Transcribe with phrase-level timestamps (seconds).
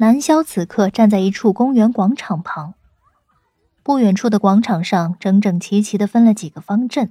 [0.00, 2.74] 南萧此刻站在一处公园广场旁，
[3.82, 7.10] 不远处的广场上整整齐齐的分了几个方阵，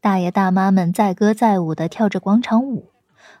[0.00, 2.90] 大爷大妈们载歌载舞的跳着广场舞，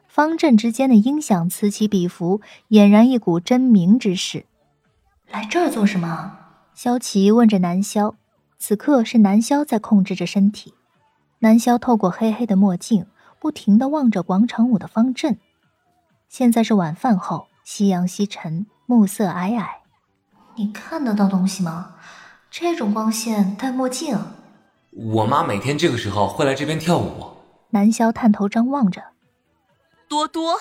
[0.06, 4.46] 方阵之间的音响此起彼伏，俨然一股争鸣之势。
[5.28, 6.38] 来这儿做什么？
[6.72, 8.14] 萧琪问着南萧。
[8.56, 10.74] 此刻是南萧在控制着身体，
[11.40, 13.06] 南萧透过黑黑的墨镜，
[13.40, 15.38] 不停的望着广场舞的方阵。
[16.28, 18.66] 现在是晚饭后，夕阳西沉。
[18.86, 19.66] 暮色皑皑，
[20.54, 21.96] 你看得到东西吗？
[22.48, 24.16] 这种光线，戴墨镜。
[24.92, 27.36] 我妈每天这个时候会来这边跳舞。
[27.70, 29.02] 南萧探头张望着，
[30.08, 30.56] 多多。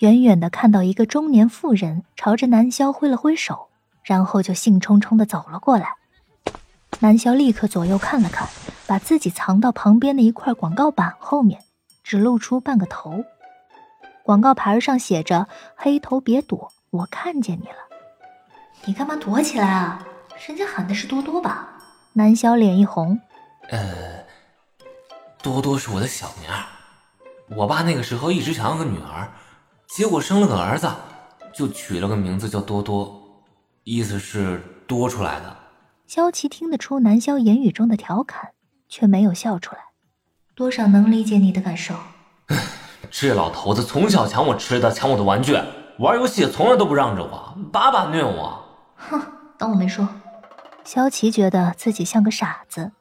[0.00, 3.68] 远远的看到一个中年妇人朝着南萧挥了挥手，
[4.04, 5.94] 然后就兴冲冲的走了过来。
[6.98, 8.46] 南萧立刻左右看了看，
[8.86, 11.64] 把自己藏到旁边的一块广告板后面，
[12.04, 13.24] 只露出半个头。
[14.22, 17.76] 广告牌上写着：“黑头别躲。”我看见你了，
[18.84, 20.04] 你干嘛躲起来啊？
[20.46, 21.68] 人家喊的是多多吧？
[22.14, 23.20] 南萧脸一红，
[23.68, 24.24] 呃，
[25.40, 26.64] 多多是我的小名儿。
[27.54, 29.30] 我爸那个时候一直想要个女儿，
[29.86, 30.90] 结果生了个儿子，
[31.54, 33.44] 就取了个名字叫多多，
[33.84, 35.56] 意思是多出来的。
[36.08, 38.50] 萧琪听得出南萧言语中的调侃，
[38.88, 39.80] 却没有笑出来，
[40.56, 41.94] 多少能理解你的感受。
[43.12, 45.56] 这老头子从小抢我吃的，抢我的玩具。
[46.00, 48.58] 玩游戏从来都不让着我，把把虐我。
[48.96, 49.20] 哼，
[49.58, 50.08] 当我没说。
[50.82, 52.92] 萧琪觉得自己像个傻子，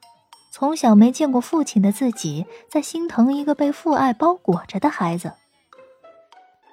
[0.51, 5.31] 从小没见过父亲的自己，在心疼一个被父爱包裹着的孩子。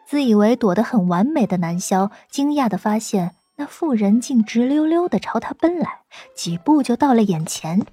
[0.04, 6.00] 自以为躲得很完美的南萧，惊讶的发现那妇人竟直溜溜的朝他奔来，
[6.34, 7.86] 几步就到了眼前。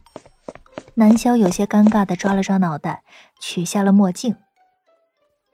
[0.96, 3.04] 南萧有些尴尬的抓了抓脑袋，
[3.40, 4.36] 取下了墨镜。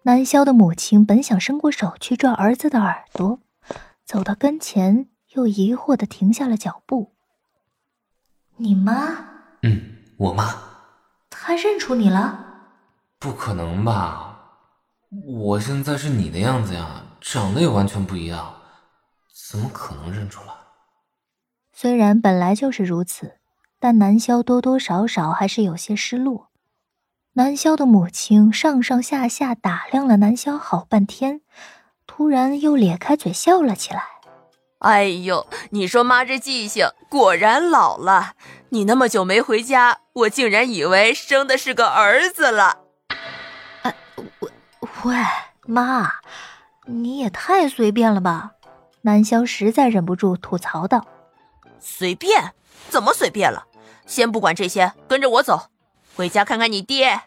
[0.10, 3.42] 南萧的母亲本想伸过手去抓儿子的耳朵，
[4.04, 7.14] 走到跟前，又疑惑的停下了脚步。
[8.58, 8.96] 你妈？
[9.62, 10.56] 嗯，我妈。
[11.30, 12.44] 她认出你了？
[13.20, 14.56] 不可能吧！
[15.28, 18.56] 我现在是你的样子呀，长得也完全不一样，
[19.48, 20.52] 怎么可能认出来？
[21.72, 23.38] 虽然本来就是如此，
[23.80, 26.49] 但南萧多多少少还是有些失落。
[27.40, 31.40] 南萧的母亲上上下下打量了南萧好半天，
[32.06, 34.04] 突然又咧开嘴笑了起来。
[34.80, 38.34] 哎呦，你说妈这记性果然老了。
[38.72, 42.80] 你那么久没回家，我竟然以为生的是个儿子了。
[43.84, 43.96] 哎，
[44.42, 44.52] 喂
[45.04, 45.16] 喂，
[45.66, 46.16] 妈，
[46.88, 48.52] 你也太随便了吧！
[49.04, 51.06] 南萧实在忍不住吐槽道
[51.80, 52.54] ：“随便？
[52.90, 53.68] 怎么随便了？
[54.06, 55.70] 先不管这些，跟着我走，
[56.18, 57.22] 回家看看你爹。”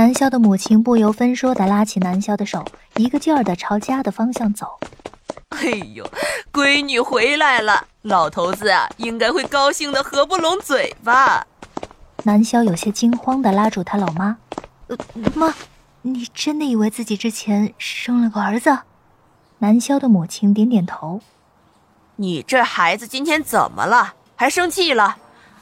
[0.00, 2.64] 南萧的母亲不由分说地拉起南萧的手，
[2.96, 4.80] 一个劲儿地朝家的方向走。
[5.50, 6.10] 哎呦，
[6.50, 11.46] 闺女回来了，老头子啊，应该会高兴得合不拢嘴吧？
[12.22, 14.38] 南萧有些惊慌地拉住他老妈
[14.88, 14.96] ：“呃，
[15.34, 15.54] 妈，
[16.00, 18.78] 你真的以为自己之前生了个儿子？”
[19.60, 21.20] 南萧的母亲点点头
[22.16, 24.14] ：“你这孩子今天怎么了？
[24.34, 25.18] 还生气了？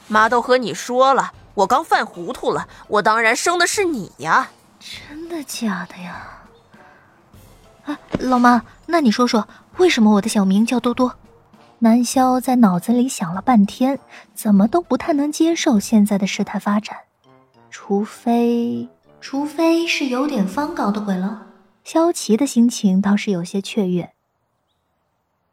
[0.06, 4.51] 妈都和你说了。”我刚犯糊涂了，我当然生的是你呀！
[4.79, 6.45] 真的假的呀？
[7.85, 9.49] 哎，老妈，那你说说，
[9.79, 11.17] 为什么我的小名叫多多？
[11.81, 13.99] 南萧在脑子里想了半天，
[14.35, 16.97] 怎么都不太能接受现在的事态发展，
[17.71, 18.89] 除非，
[19.21, 21.47] 除非是有点方搞的鬼了。
[21.83, 24.13] 萧琪的心情倒是有些雀跃。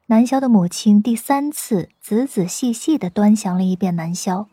[0.08, 4.48] 南萧的母亲第三次仔仔细细的端详了一遍南萧。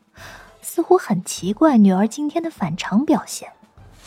[0.63, 3.53] 似乎很奇怪女儿今天的反常表现。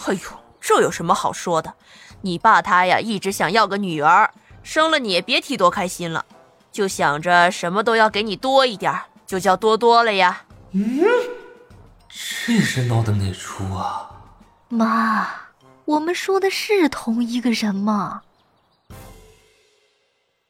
[0.07, 0.19] 哎呦，
[0.59, 1.75] 这有什么好说的？
[2.21, 4.31] 你爸他呀，一直想要个女儿，
[4.63, 6.25] 生了你也别提多开心了，
[6.71, 8.91] 就想着什么都要给你多一点，
[9.27, 10.43] 就叫多多了呀。
[10.71, 11.03] 嗯，
[12.09, 14.09] 这是闹的哪出啊？
[14.69, 15.27] 妈，
[15.85, 18.23] 我们说的是同一个人吗？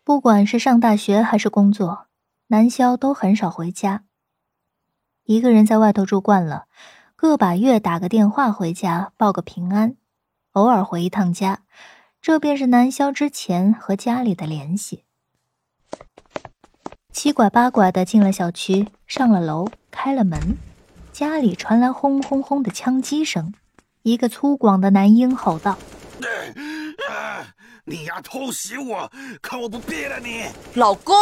[0.03, 2.05] 不管是上大学还是工作，
[2.47, 4.03] 南萧都很少回家。
[5.25, 6.65] 一个人在外头住惯了，
[7.15, 9.95] 个把月打个电话回家报个平安，
[10.51, 11.61] 偶尔回一趟家，
[12.21, 15.03] 这便是南萧之前和家里的联系。
[17.11, 20.57] 七拐八拐的进了小区，上了楼，开了门，
[21.11, 23.51] 家里传来轰轰轰的枪击声，
[24.03, 25.75] 一个粗犷的男婴吼道
[27.85, 29.11] ：“你丫偷袭我，
[29.41, 30.45] 看我不毙了你！”
[30.75, 31.15] 老公。